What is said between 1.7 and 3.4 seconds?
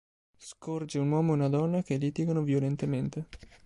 che litigano violentemente.